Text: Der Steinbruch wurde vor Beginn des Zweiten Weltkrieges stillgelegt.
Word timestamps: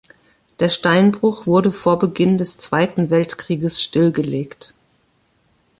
Der 0.59 0.69
Steinbruch 0.69 1.45
wurde 1.45 1.71
vor 1.71 1.99
Beginn 1.99 2.39
des 2.39 2.57
Zweiten 2.57 3.11
Weltkrieges 3.11 3.83
stillgelegt. 3.83 4.73